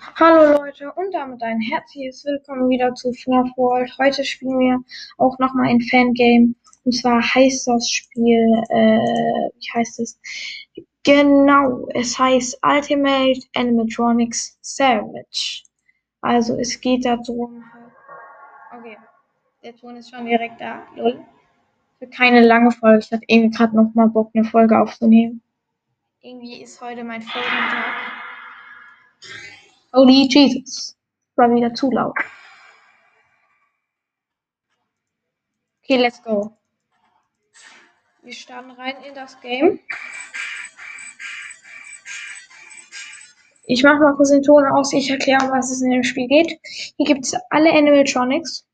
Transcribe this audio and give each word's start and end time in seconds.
Hallo 0.00 0.58
Leute 0.58 0.90
und 0.92 1.12
damit 1.12 1.42
ein 1.42 1.60
herzliches 1.60 2.24
Willkommen 2.24 2.70
wieder 2.70 2.94
zu 2.94 3.12
FNAF 3.12 3.48
World. 3.56 3.92
Heute 3.98 4.24
spielen 4.24 4.58
wir 4.58 4.78
auch 5.18 5.38
nochmal 5.38 5.68
ein 5.68 5.80
Fangame. 5.82 6.54
Und 6.84 6.92
zwar 6.92 7.20
heißt 7.22 7.68
das 7.68 7.86
Spiel, 7.90 8.62
äh, 8.70 8.98
wie 9.58 9.70
heißt 9.74 10.00
es? 10.00 10.18
Genau, 11.04 11.86
es 11.94 12.18
heißt 12.18 12.60
Ultimate 12.62 13.40
Animatronics 13.54 14.58
Savage. 14.62 15.64
Also 16.22 16.58
es 16.58 16.80
geht 16.80 17.04
darum. 17.04 17.62
Okay, 18.74 18.96
der 19.62 19.76
Ton 19.76 19.96
ist 19.96 20.10
schon 20.10 20.24
direkt 20.24 20.62
da. 20.62 20.86
Lol. 20.96 21.22
Für 21.98 22.08
keine 22.08 22.40
lange 22.40 22.70
Folge. 22.70 23.04
Ich 23.04 23.12
hatte 23.12 23.24
irgendwie 23.26 23.54
gerade 23.54 23.76
nochmal 23.76 24.08
Bock, 24.08 24.30
eine 24.34 24.44
Folge 24.44 24.78
aufzunehmen. 24.78 25.42
Irgendwie 26.22 26.62
ist 26.62 26.80
heute 26.80 27.04
mein 27.04 27.20
Folgentag. 27.20 28.20
Holy 29.92 30.28
Jesus. 30.28 30.96
War 31.36 31.50
wieder 31.52 31.74
zu 31.74 31.90
laut. 31.90 32.16
Okay, 35.82 35.96
let's 35.96 36.22
go. 36.22 36.56
Wir 38.22 38.34
starten 38.34 38.70
rein 38.70 39.02
in 39.02 39.14
das 39.14 39.40
Game. 39.40 39.80
Ich 43.64 43.82
mache 43.82 44.00
mal 44.00 44.14
kurz 44.14 44.30
den 44.30 44.42
Ton 44.42 44.66
aus. 44.66 44.92
Ich 44.92 45.10
erkläre, 45.10 45.44
um 45.44 45.50
was 45.50 45.70
es 45.70 45.82
in 45.82 45.90
dem 45.90 46.04
Spiel 46.04 46.28
geht. 46.28 46.60
Hier 46.96 47.06
gibt 47.06 47.24
es 47.24 47.34
alle 47.50 47.72
Animatronics, 47.72 48.66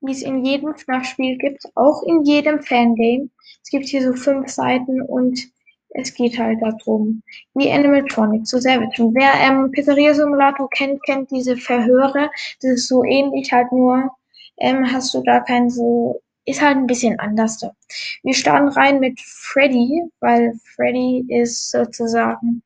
wie 0.00 0.12
es 0.12 0.22
in 0.22 0.44
jedem 0.44 0.76
FNAF-Spiel 0.76 1.38
gibt, 1.38 1.64
auch 1.74 2.02
in 2.04 2.24
jedem 2.24 2.62
Fangame. 2.62 3.30
Es 3.62 3.70
gibt 3.70 3.86
hier 3.86 4.02
so 4.02 4.12
fünf 4.12 4.48
Seiten 4.48 5.00
und 5.02 5.40
es 5.98 6.12
geht 6.14 6.38
halt 6.38 6.60
darum, 6.60 7.22
wie 7.54 7.70
Animatronic 7.70 8.46
zu. 8.46 8.56
Und 8.56 9.14
wer 9.14 9.32
ähm, 9.40 9.70
Pizzeria 9.70 10.12
Simulator 10.14 10.68
kennt, 10.70 11.02
kennt 11.04 11.30
diese 11.30 11.56
Verhöre. 11.56 12.30
Das 12.60 12.72
ist 12.72 12.88
so 12.88 13.02
ähnlich, 13.04 13.50
halt 13.50 13.72
nur 13.72 14.10
ähm, 14.58 14.90
hast 14.92 15.14
du 15.14 15.22
da 15.22 15.40
kein 15.40 15.70
so, 15.70 16.20
ist 16.44 16.60
halt 16.60 16.76
ein 16.76 16.86
bisschen 16.86 17.18
anders 17.18 17.58
da. 17.58 17.72
Wir 18.22 18.34
starten 18.34 18.68
rein 18.68 19.00
mit 19.00 19.20
Freddy, 19.20 20.02
weil 20.20 20.58
Freddy 20.74 21.24
ist 21.28 21.70
sozusagen 21.70 22.62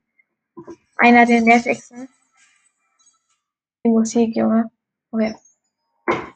einer 0.96 1.24
der 1.24 1.40
nervigsten. 1.40 2.08
Die 3.84 3.90
Musik, 3.90 4.36
Junge. 4.36 4.70
Okay. 5.12 5.34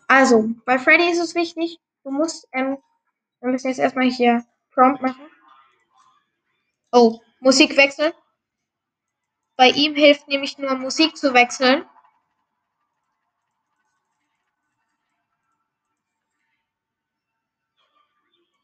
Also, 0.06 0.48
bei 0.64 0.78
Freddy 0.78 1.10
ist 1.10 1.20
es 1.20 1.34
wichtig, 1.34 1.80
du 2.04 2.10
musst, 2.12 2.48
ähm, 2.52 2.78
wir 3.40 3.50
müssen 3.50 3.68
jetzt 3.68 3.80
erstmal 3.80 4.08
hier 4.08 4.44
Prompt 4.72 5.02
machen. 5.02 5.33
Oh, 6.96 7.20
Musik 7.40 7.76
wechseln. 7.76 8.12
Bei 9.56 9.68
ihm 9.70 9.96
hilft 9.96 10.28
nämlich 10.28 10.58
nur 10.58 10.76
Musik 10.76 11.16
zu 11.16 11.34
wechseln. 11.34 11.84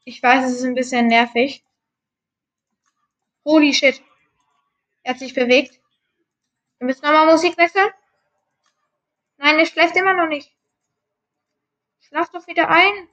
Ich 0.04 0.22
weiß, 0.22 0.44
es 0.44 0.58
ist 0.58 0.64
ein 0.64 0.76
bisschen 0.76 1.08
nervig. 1.08 1.64
Holy 3.44 3.74
shit. 3.74 4.00
Er 5.02 5.14
hat 5.14 5.18
sich 5.18 5.34
bewegt. 5.34 5.80
Wir 6.78 6.86
müssen 6.86 7.02
nochmal 7.02 7.26
Musik 7.26 7.58
wechseln. 7.58 7.90
Nein, 9.38 9.58
er 9.58 9.66
schläft 9.66 9.96
immer 9.96 10.14
noch 10.14 10.28
nicht. 10.28 10.54
Schlaf 11.98 12.30
doch 12.30 12.46
wieder 12.46 12.68
ein. 12.68 13.08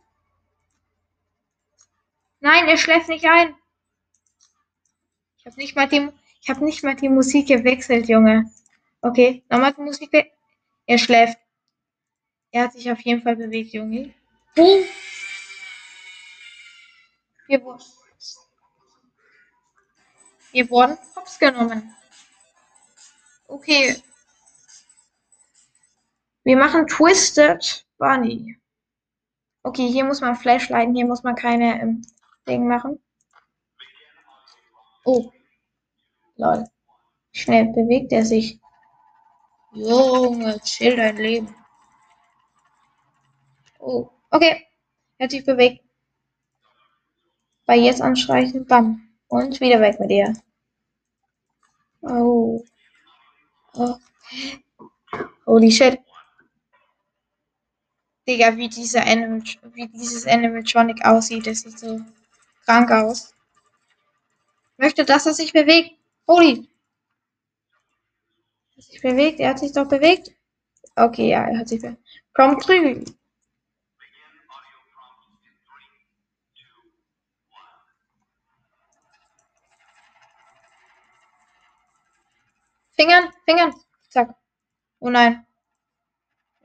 Nein, 2.39 2.67
er 2.67 2.77
schläft 2.77 3.09
nicht 3.09 3.25
ein 3.25 3.57
habe 5.47 5.57
nicht 5.57 5.75
mal 5.75 5.87
die, 5.87 6.09
ich 6.41 6.49
habe 6.49 6.63
nicht 6.63 6.83
mal 6.83 6.95
die 6.95 7.09
Musik 7.09 7.47
gewechselt, 7.47 8.07
Junge. 8.07 8.51
Okay, 9.01 9.43
nochmal 9.49 9.73
die 9.73 9.81
Musik. 9.81 10.11
Er 10.85 10.97
schläft. 10.97 11.37
Er 12.51 12.63
hat 12.63 12.73
sich 12.73 12.91
auf 12.91 12.99
jeden 13.01 13.21
Fall 13.21 13.35
bewegt, 13.35 13.73
Junge. 13.73 14.13
Wir 17.47 17.63
wurden, 17.63 17.83
wir 20.51 20.69
wurden 20.69 20.97
Hops 21.15 21.39
genommen. 21.39 21.95
Okay. 23.47 23.95
Wir 26.43 26.57
machen 26.57 26.87
Twisted 26.87 27.85
Bunny. 27.97 28.57
Okay, 29.63 29.89
hier 29.89 30.05
muss 30.05 30.21
man 30.21 30.35
Flashlighten, 30.35 30.95
hier 30.95 31.05
muss 31.05 31.23
man 31.23 31.35
keine 31.35 31.81
ähm, 31.81 32.01
Dinge 32.47 32.65
machen. 32.65 32.99
Oh. 35.03 35.31
Lol. 36.37 36.65
Schnell 37.31 37.65
bewegt 37.73 38.11
er 38.11 38.25
sich. 38.25 38.59
Junge, 39.73 40.59
chill 40.61 40.95
dein 40.95 41.17
Leben. 41.17 41.55
Oh, 43.79 44.09
okay. 44.31 44.65
Er 45.17 45.25
hat 45.25 45.31
sich 45.31 45.45
bewegt. 45.45 45.83
Bei 47.65 47.75
jetzt 47.75 48.01
anstreichen, 48.01 48.65
bam. 48.65 49.09
Und 49.27 49.59
wieder 49.59 49.81
weg 49.81 49.99
mit 49.99 50.09
ihr. 50.09 50.33
Oh. 52.01 52.63
oh. 53.73 53.95
Holy 55.45 55.71
shit. 55.71 55.99
Digga, 58.27 58.55
wie, 58.57 58.67
dieser 58.67 59.05
Animal, 59.05 59.41
wie 59.73 59.87
dieses 59.87 60.27
Animatronic 60.27 61.05
aussieht, 61.05 61.47
das 61.47 61.61
sieht 61.61 61.79
so 61.79 62.01
krank 62.65 62.91
aus. 62.91 63.33
Ich 64.73 64.77
möchte, 64.77 65.05
dass 65.05 65.25
er 65.25 65.33
sich 65.33 65.53
bewegt. 65.53 65.96
Er 68.75 68.77
hat 68.77 68.83
sich 68.83 69.01
bewegt, 69.01 69.39
er 69.39 69.49
hat 69.49 69.59
sich 69.59 69.71
doch 69.73 69.87
bewegt. 69.87 70.31
Okay, 70.95 71.29
ja, 71.29 71.47
er 71.47 71.59
hat 71.59 71.69
sich 71.69 71.81
bewegt. 71.81 71.97
Prompt 72.33 72.67
drüben. 72.67 73.05
Fingern, 82.91 83.31
Fingern. 83.45 83.73
Zack. 84.09 84.35
Oh 84.99 85.09
nein. 85.09 85.45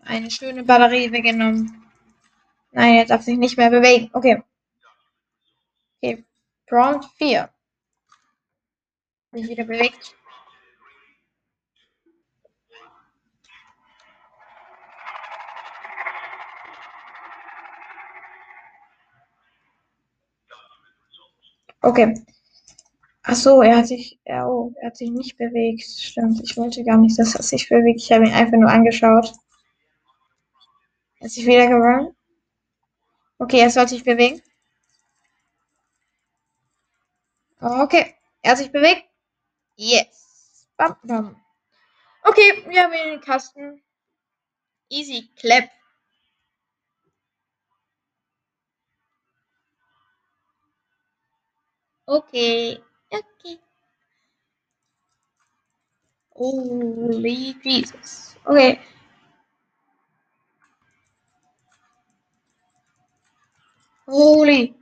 Eine 0.03 0.31
schöne 0.31 0.65
Batterie 0.65 1.13
weggenommen. 1.13 1.91
Nein, 2.73 2.97
er 2.97 3.05
darf 3.05 3.23
sich 3.23 3.37
nicht 3.39 3.57
mehr 3.59 3.71
bewegen. 3.71 4.11
Okay. 4.13 4.43
Okay. 6.01 6.25
Prompt 6.67 7.05
4 7.17 7.53
sich 9.33 9.49
wieder 9.49 9.65
bewegt. 9.65 10.15
Okay. 21.81 22.15
Ach 23.25 23.35
so, 23.35 23.63
er 23.63 23.79
hat 23.79 23.89
sich, 23.89 24.19
oh, 24.27 24.73
er 24.81 24.89
hat 24.89 24.97
sich 24.97 25.11
nicht 25.11 25.37
bewegt. 25.37 25.83
Stimmt, 25.83 26.41
ich 26.43 26.57
wollte 26.57 26.85
gar 26.85 26.99
nicht, 26.99 27.19
dass 27.19 27.35
er 27.35 27.43
sich 27.43 27.69
bewegt. 27.69 28.01
Ich 28.01 28.13
habe 28.13 28.27
ihn 28.27 28.33
einfach 28.33 28.59
nur 28.59 28.71
angeschaut. 28.71 29.33
Er 31.21 31.25
hat 31.25 31.31
sich 31.31 31.47
wieder 31.47 31.69
gewonnen. 31.69 32.15
Okay, 33.39 33.61
er 33.61 33.71
soll 33.71 33.89
sich 33.89 34.05
bewegen. 34.05 34.43
Okay, 37.61 38.15
er 38.43 38.51
hat 38.53 38.59
sich 38.59 38.73
bewegt. 38.73 39.05
Yes. 39.83 40.67
Bam, 40.79 40.97
bam. 41.05 41.37
Okay, 42.25 42.65
wir 42.69 42.83
haben 42.85 42.93
den 42.93 43.21
Kasten. 43.21 43.83
Easy 44.91 45.31
clap. 45.37 45.71
Okay. 52.09 52.79
Okay. 53.11 53.59
Holy 56.35 57.55
Jesus. 57.63 58.37
Okay. 58.47 58.81
Holy. 64.09 64.75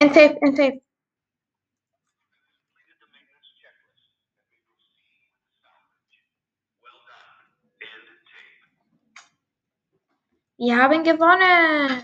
And 0.00 0.14
tape, 0.14 0.38
and 0.42 0.56
tape. 0.56 0.82
Wir 10.60 10.76
haben 10.76 11.04
gewonnen. 11.04 12.02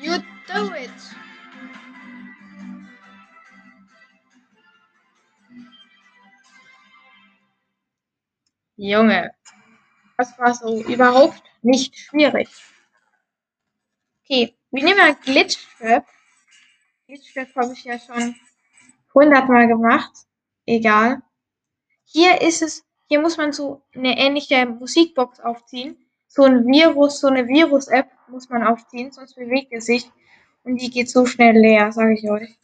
You 0.00 0.16
do 0.48 0.74
it. 0.74 0.90
Junge, 8.76 9.32
das 10.18 10.36
war 10.40 10.54
so 10.54 10.82
überhaupt 10.82 11.40
nicht 11.62 11.96
schwierig. 11.96 12.48
Okay, 14.24 14.56
wir 14.72 14.82
nehmen 14.82 14.98
mal 14.98 15.14
Glitchtrap. 15.14 16.04
Glitchtrap 17.06 17.54
habe 17.54 17.72
ich 17.74 17.84
ja 17.84 18.00
schon 18.00 18.34
hundertmal 19.14 19.68
gemacht. 19.68 20.26
Egal. 20.66 21.22
Hier 22.04 22.40
ist 22.40 22.62
es, 22.62 22.84
hier 23.06 23.20
muss 23.20 23.36
man 23.36 23.52
so 23.52 23.84
eine 23.94 24.18
ähnliche 24.18 24.66
Musikbox 24.66 25.38
aufziehen. 25.38 25.99
So 26.32 26.44
ein 26.44 26.64
Virus, 26.64 27.18
so 27.18 27.26
eine 27.26 27.48
Virus-App 27.48 28.08
muss 28.28 28.48
man 28.48 28.62
aufziehen, 28.62 29.10
sonst 29.10 29.34
bewegt 29.34 29.72
es 29.72 29.86
sich. 29.86 30.08
Und 30.62 30.76
die 30.76 30.88
geht 30.88 31.10
so 31.10 31.26
schnell 31.26 31.58
leer, 31.58 31.90
sage 31.90 32.14
ich 32.14 32.30
euch. 32.30 32.56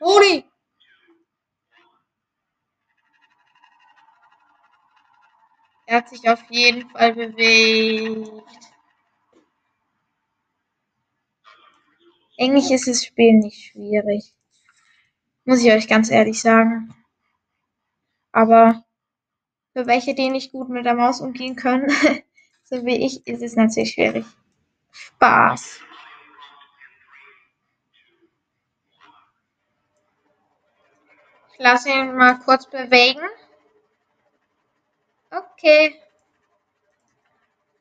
Holy! 0.00 0.44
Er 5.86 5.98
hat 5.98 6.08
sich 6.08 6.28
auf 6.28 6.42
jeden 6.50 6.90
Fall 6.90 7.14
bewegt. 7.14 8.42
Eigentlich 12.36 12.72
ist 12.72 12.88
das 12.88 13.04
Spiel 13.04 13.34
nicht 13.34 13.70
schwierig. 13.70 14.34
Muss 15.44 15.62
ich 15.62 15.70
euch 15.70 15.86
ganz 15.86 16.10
ehrlich 16.10 16.42
sagen. 16.42 16.92
Aber 18.32 18.85
für 19.76 19.86
welche, 19.86 20.14
die 20.14 20.30
nicht 20.30 20.52
gut 20.52 20.70
mit 20.70 20.86
der 20.86 20.94
Maus 20.94 21.20
umgehen 21.20 21.54
können, 21.54 21.90
so 22.64 22.86
wie 22.86 23.04
ich, 23.04 23.26
ist 23.26 23.42
es 23.42 23.56
natürlich 23.56 23.92
schwierig. 23.92 24.24
Spaß. 24.90 25.80
Ich 31.52 31.58
lasse 31.58 31.90
ihn 31.90 32.16
mal 32.16 32.38
kurz 32.38 32.70
bewegen. 32.70 33.20
Okay. 35.30 36.00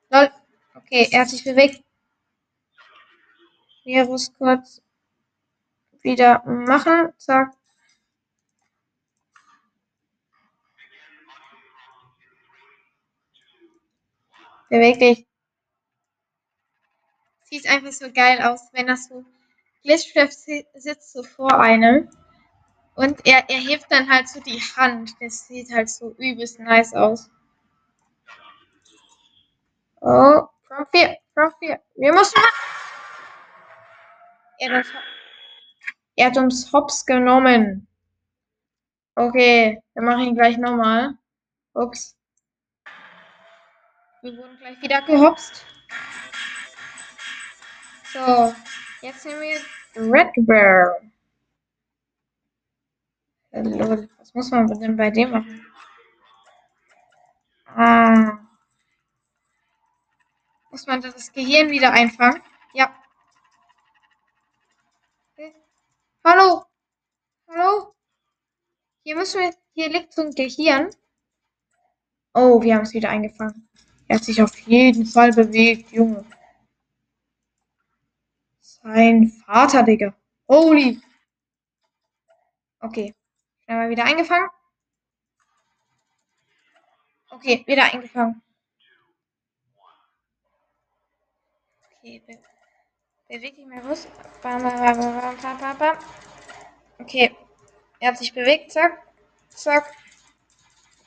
Lol. 0.09 0.30
Okay, 0.75 1.07
er 1.12 1.21
hat 1.21 1.30
sich 1.30 1.45
bewegt. 1.45 1.81
Virus 3.86 4.33
kurz 4.38 4.81
wieder 6.01 6.44
machen. 6.45 7.13
Zack. 7.15 7.53
Beweg 14.69 15.00
dich. 15.00 15.27
Sieht 17.44 17.67
einfach 17.67 17.91
so 17.91 18.12
geil 18.12 18.41
aus, 18.41 18.62
wenn 18.73 18.88
das 18.88 19.07
so 19.07 19.23
Glitchtrap 19.83 20.31
sitzt 20.31 21.13
so 21.13 21.21
vor 21.23 21.59
einem. 21.59 22.09
Und 22.95 23.25
er, 23.25 23.50
er 23.50 23.59
hebt 23.59 23.85
dann 23.89 24.09
halt 24.09 24.27
so 24.27 24.39
die 24.39 24.59
Hand. 24.59 25.12
Das 25.19 25.47
sieht 25.47 25.71
halt 25.71 25.89
so 25.89 26.15
übelst 26.17 26.59
nice 26.59 26.94
aus. 26.94 27.29
Oh, 30.01 30.47
Prompt 30.67 30.91
4, 30.91 31.17
Prompt 31.33 31.57
4. 31.59 31.79
Wir 31.95 32.13
müssen. 32.13 32.41
Er 34.59 34.79
hat, 34.79 34.85
er 36.15 36.25
hat 36.27 36.38
uns 36.38 36.71
Hops 36.71 37.06
genommen. 37.06 37.88
Okay, 39.15 39.81
wir 39.94 40.03
machen 40.03 40.27
ihn 40.27 40.35
gleich 40.35 40.57
nochmal. 40.57 41.17
Ups. 41.73 42.17
Wir 44.25 44.36
wurden 44.38 44.57
gleich 44.57 44.81
wieder 44.81 45.04
gehopst. 45.04 45.63
So, 48.12 48.56
jetzt 49.04 49.24
nehmen 49.24 49.42
wir 49.42 50.12
Red 50.12 50.31
Bear. 50.48 51.00
Was 53.51 54.33
muss 54.33 54.50
man 54.50 54.66
denn 54.80 54.98
bei 54.98 55.12
dem 55.12 55.30
machen? 55.30 55.68
Ah. 57.68 58.39
Muss 60.72 60.88
man 60.88 61.01
das 61.01 61.31
Gehirn 61.31 61.69
wieder 61.69 61.92
einfangen? 61.92 62.42
Ja. 62.74 62.95
Hallo? 66.24 66.66
Hallo? 67.48 67.94
Hier 69.04 69.18
müssen 69.18 69.42
wir. 69.42 69.54
Hier 69.75 69.89
liegt 69.89 70.13
so 70.13 70.24
ein 70.24 70.31
Gehirn. 70.31 70.89
Oh, 72.33 72.60
wir 72.63 72.74
haben 72.74 72.86
es 72.86 72.94
wieder 72.95 73.10
eingefangen. 73.10 73.69
Er 74.07 74.18
hat 74.18 74.24
sich 74.24 74.42
auf 74.42 74.56
jeden 74.60 75.06
Fall 75.06 75.31
bewegt, 75.31 75.92
Junge. 75.92 76.24
Sein 78.62 79.31
Vater, 79.46 79.84
Digga. 79.84 80.13
Holy. 80.48 81.02
Okay. 82.80 83.16
Schnell 83.63 83.78
mal 83.78 83.90
wieder 83.90 84.06
eingefangen. 84.06 84.50
Okay, 87.31 87.63
wieder 87.66 87.84
eingefangen. 87.86 88.42
Okay, 91.98 92.22
be 92.28 92.40
beweg 93.28 93.56
dich 93.56 93.66
mal 93.66 93.84
los. 93.84 94.08
Bam, 94.44 94.62
bam, 94.62 94.78
bam, 94.78 95.38
bam, 95.42 95.58
bam, 95.60 95.78
bam. 95.78 95.98
Okay, 97.00 97.36
er 98.00 98.10
hat 98.10 98.19
sich 98.19 98.34
bewegt. 98.34 98.72
Zack, 98.72 99.04
zack. 99.50 99.92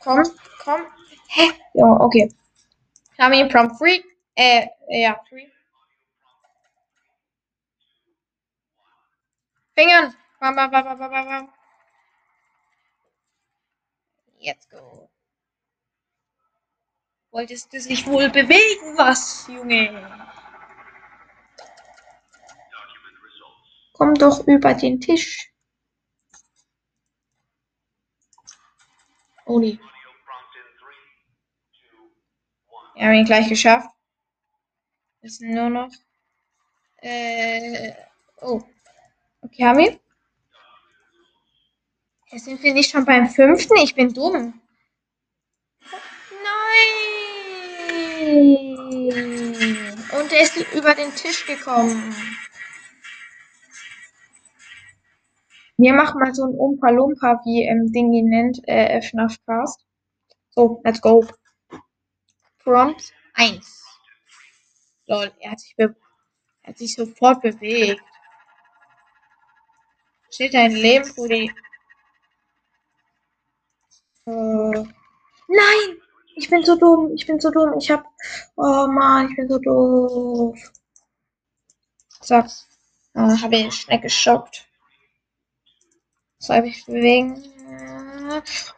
Komm, 0.00 0.24
komm. 0.64 0.82
Hä? 1.28 1.52
Jo, 1.74 1.96
okay. 2.00 2.28
Ihn 3.18 3.48
Prompt 3.48 3.76
Free. 3.76 4.00
Äh, 4.34 4.68
ja, 4.88 5.20
Free. 5.28 5.50
Fingern. 9.74 10.14
Bam, 10.40 10.54
bam, 10.54 10.70
bam, 10.70 10.84
bam, 10.84 10.98
bam, 10.98 11.10
bam. 11.10 11.52
Jetzt 14.38 14.70
go. 14.70 15.10
Wolltest 17.30 17.72
du 17.72 17.78
dich 17.78 18.06
wohl 18.06 18.30
bewegen, 18.30 18.96
was, 18.96 19.46
Junge? 19.48 20.28
Komm 23.92 24.14
doch 24.14 24.46
über 24.46 24.74
den 24.74 25.00
Tisch. 25.00 25.52
Oli. 29.44 29.80
Wir 32.98 33.06
haben 33.06 33.14
ihn 33.14 33.24
gleich 33.24 33.48
geschafft. 33.48 33.88
Es 35.20 35.36
sind 35.36 35.54
nur 35.54 35.70
noch. 35.70 35.88
Äh, 36.96 37.92
oh. 38.40 38.60
Okay, 39.40 39.64
haben 39.64 39.78
wir? 39.78 40.00
Jetzt 42.32 42.46
sind 42.46 42.60
wir 42.60 42.74
nicht 42.74 42.90
schon 42.90 43.04
beim 43.04 43.28
fünften. 43.28 43.76
Ich 43.76 43.94
bin 43.94 44.12
dumm. 44.12 44.60
Nein! 46.42 47.06
Und 50.20 50.32
er 50.32 50.42
ist 50.42 50.56
über 50.74 50.92
den 50.96 51.14
Tisch 51.14 51.46
gekommen. 51.46 52.12
Wir 55.76 55.92
machen 55.92 56.18
mal 56.18 56.34
so 56.34 56.42
ein 56.46 56.54
Umpa 56.54 56.90
Lumpa, 56.90 57.40
wie 57.44 57.62
ähm, 57.62 57.92
Ding 57.92 58.12
ihn 58.12 58.28
nennt, 58.28 58.58
äh, 58.66 59.00
FNAF-Cast. 59.00 59.86
So, 60.50 60.80
let's 60.82 61.00
go. 61.00 61.24
Prompt 62.68 63.14
1. 63.32 63.82
Lol, 65.06 65.32
er 65.40 65.52
hat 65.52 65.60
sich, 65.60 65.74
er 65.78 65.94
hat 66.64 66.76
sich 66.76 66.94
sofort 66.94 67.40
bewegt. 67.40 68.02
Steht 70.30 70.52
dein 70.52 70.72
Leben, 70.72 71.10
Brudi. 71.14 71.50
Äh, 74.26 74.84
nein! 75.48 75.96
Ich 76.36 76.50
bin 76.50 76.62
so 76.62 76.76
dumm, 76.76 77.14
ich 77.14 77.26
bin 77.26 77.40
so 77.40 77.50
dumm. 77.50 77.72
Ich 77.78 77.90
hab. 77.90 78.04
Oh 78.56 78.86
Mann, 78.86 79.30
ich 79.30 79.36
bin 79.36 79.48
so 79.48 79.58
doof. 79.58 80.58
Zack. 82.20 82.50
Äh, 83.14 83.20
habe 83.20 83.56
ich 83.56 83.74
schnell 83.76 84.00
geschockt. 84.00 84.68
Soll 86.38 86.66
ich 86.66 86.84
bewegen? 86.84 87.42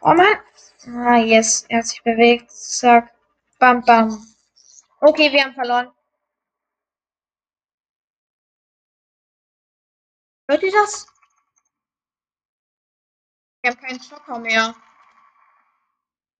Oh 0.01 0.13
Mann. 0.13 0.37
Ah, 0.87 1.17
yes. 1.17 1.65
Er 1.67 1.79
hat 1.79 1.87
sich 1.87 2.01
bewegt. 2.03 2.49
Zack. 2.51 3.13
Bam, 3.61 3.83
bam. 3.85 4.09
Okay, 5.01 5.31
wir 5.31 5.43
haben 5.43 5.53
verloren. 5.53 5.91
Hört 10.49 10.63
ihr 10.63 10.71
das? 10.71 11.05
Wir 13.61 13.69
haben 13.69 13.79
keinen 13.79 14.01
Schocker 14.01 14.39
mehr. 14.39 14.73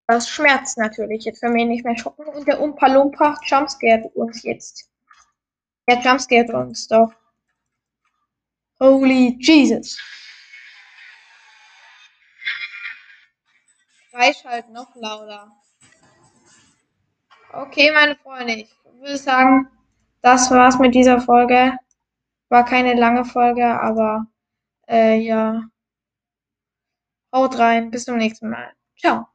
Das 0.08 0.30
schmerzt 0.30 0.80
natürlich. 0.80 1.26
Jetzt 1.26 1.42
können 1.42 1.54
wir 1.54 1.62
ihn 1.62 1.68
nicht 1.70 1.86
mehr 1.86 1.96
schocken. 1.96 2.26
Und 2.26 2.48
der 2.48 2.60
Umpa 2.60 2.88
Lumpa 2.88 3.40
jumpscared 3.46 4.16
uns 4.16 4.42
jetzt. 4.42 4.90
Der 5.88 6.02
jumpscared 6.02 6.50
uns 6.50 6.88
doch. 6.88 7.14
Holy 8.80 9.38
Jesus. 9.40 10.02
Reich 14.12 14.44
halt 14.44 14.70
noch 14.70 14.96
lauter. 14.96 15.61
Okay, 17.54 17.92
meine 17.92 18.16
Freunde, 18.16 18.54
ich 18.54 18.70
würde 19.00 19.18
sagen, 19.18 19.68
das 20.22 20.50
war's 20.52 20.80
mit 20.80 20.96
dieser 20.96 21.20
Folge. 21.20 21.78
War 22.50 22.64
keine 22.66 22.94
lange 22.94 23.26
Folge, 23.26 23.66
aber 23.66 24.28
äh, 24.88 25.18
ja. 25.20 25.64
Haut 27.34 27.58
rein, 27.60 27.92
bis 27.92 28.06
zum 28.06 28.18
nächsten 28.18 28.50
Mal. 28.50 28.72
Ciao. 28.98 29.31